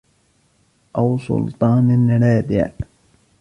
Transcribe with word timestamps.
أَوْ 0.97 1.17
سُلْطَانٌ 1.17 2.09
رَادِعٌ 2.23 2.71